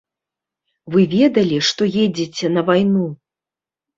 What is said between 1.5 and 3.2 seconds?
што едзеце на вайну.